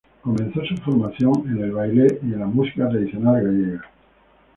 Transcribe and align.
Comenzó 0.23 0.65
su 0.65 0.77
formación 0.77 1.31
en 1.45 1.63
el 1.63 1.73
baile 1.73 2.19
y 2.23 2.33
en 2.33 2.39
la 2.39 2.47
música 2.47 2.89
tradicional 2.89 3.43
gallega. 3.43 3.83